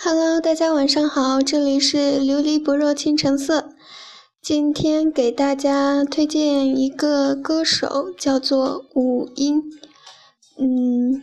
[0.00, 3.70] Hello，大家晚上好，这里是琉璃不若清晨色。
[4.40, 9.60] 今天给大家推荐一个歌手，叫做五音。
[10.56, 11.20] 嗯，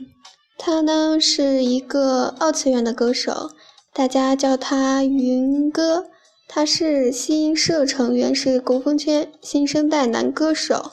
[0.58, 3.52] 他呢是一个二次元的歌手，
[3.94, 6.08] 大家叫他云哥。
[6.50, 10.92] 他是新社成员，是国风圈新生代男歌手。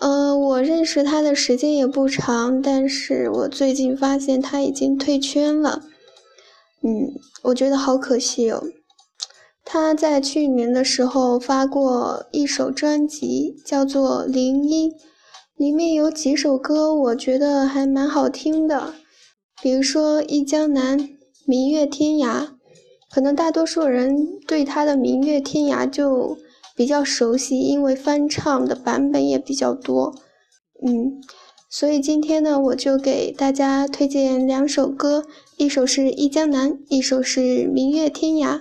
[0.00, 5.82] 嗯，我认识他的时间也不长，但是我最近发现他已经退圈了。
[6.84, 7.12] 嗯，
[7.44, 8.64] 我觉得好可惜哦。
[9.64, 14.90] 他在去年的时候发过一首专辑，叫做《铃音》，
[15.56, 18.94] 里面有几首歌我觉得还蛮好听的，
[19.62, 20.98] 比如说《忆江南》
[21.46, 22.42] 《明月天涯》，
[23.08, 26.36] 可能大多数人对他的《明月天涯》就
[26.74, 30.12] 比较熟悉，因为翻唱的版本也比较多。
[30.84, 31.20] 嗯。
[31.74, 35.24] 所以今天呢，我就给大家推荐两首歌，
[35.56, 37.40] 一首是《忆江南》，一首是
[37.72, 38.60] 《明月天涯》。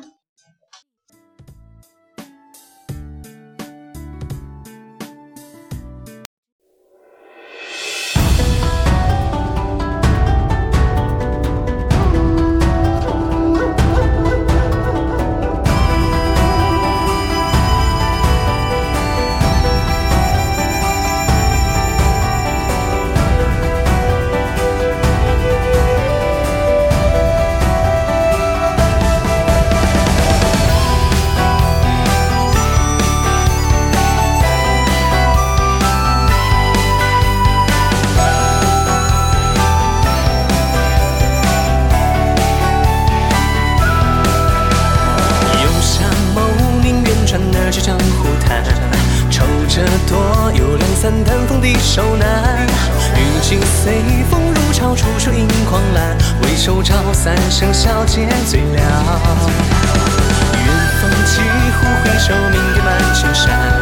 [49.29, 52.67] 愁，抽多有两三担风的手难。
[53.15, 56.17] 雨景随风入潮，处处银狂澜。
[56.41, 58.81] 回首照三生笑皆最了。
[60.53, 60.67] 远
[61.01, 61.41] 风几
[61.77, 63.80] 乎回首，明月满青山。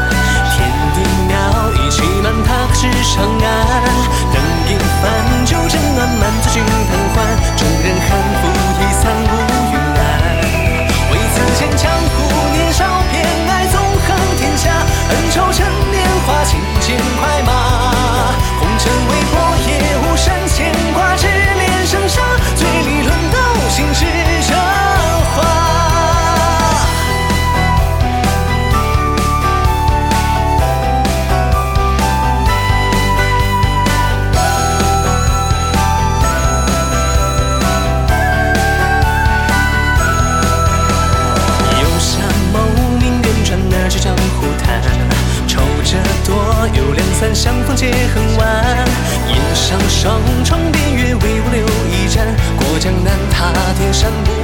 [49.87, 54.38] 上城边月为我留一盏过江南踏天山不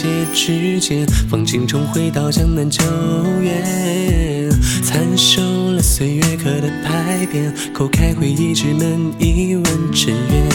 [0.00, 2.84] 界之间，风景重回到江南旧
[3.42, 4.48] 园，
[4.84, 5.42] 参受
[5.72, 10.48] 了岁月刻的牌匾，叩开回忆之门，一问尘缘。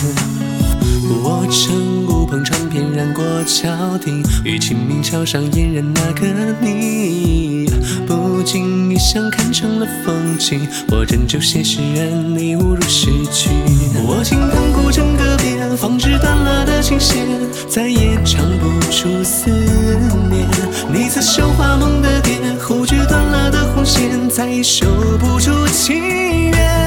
[1.10, 2.03] 我乘
[2.34, 6.26] 篷船翩然过桥亭，与清明桥上嫣然那个
[6.60, 7.70] 你，
[8.08, 10.68] 不经意相看成了风景。
[10.90, 13.52] 我斟酒写诗人，你误入诗句。
[14.08, 17.24] 我轻弹古筝歌边，放置断了的琴弦，
[17.70, 20.48] 再也唱不出思念。
[20.92, 24.88] 你刺绣花梦的蝶，忽觉断了的红线，再也收
[25.20, 26.83] 不住情缘。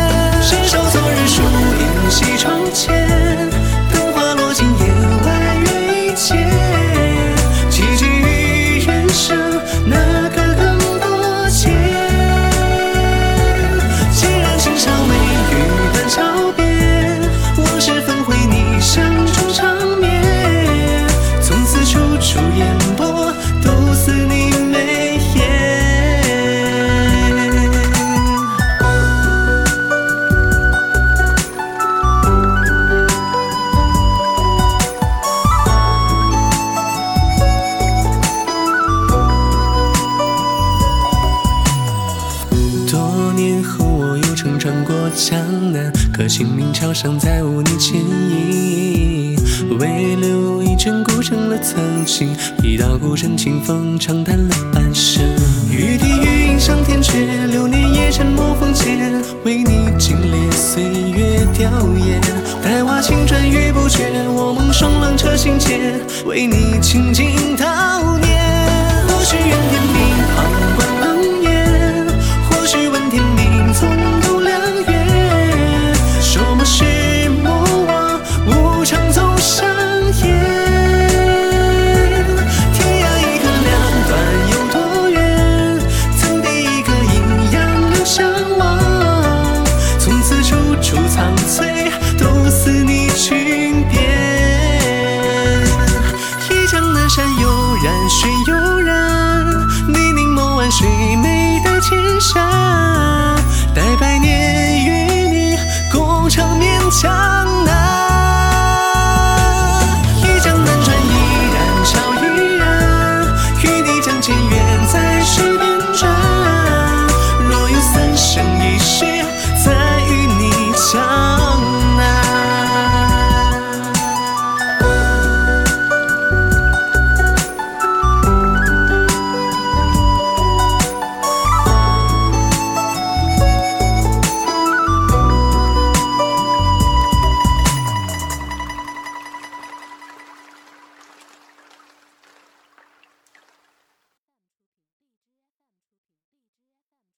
[46.79, 49.35] 桥上再无你倩影，
[49.81, 55.25] 唯留一卷古城了曾经，一道孤城清风长叹了半生。
[55.71, 62.21] 雨滴余音上天阙，流年也沉默风间，为你经历岁月凋叶。
[62.63, 67.96] 待瓦青砖玉不绝，我梦霜冷彻心间，为你倾尽悼